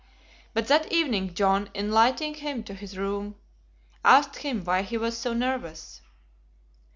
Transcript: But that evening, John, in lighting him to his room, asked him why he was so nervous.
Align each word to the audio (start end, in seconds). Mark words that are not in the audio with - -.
But 0.55 0.65
that 0.65 0.91
evening, 0.91 1.35
John, 1.35 1.69
in 1.75 1.91
lighting 1.91 2.33
him 2.33 2.63
to 2.63 2.73
his 2.73 2.97
room, 2.97 3.35
asked 4.03 4.37
him 4.37 4.63
why 4.65 4.81
he 4.81 4.97
was 4.97 5.15
so 5.15 5.31
nervous. 5.31 6.01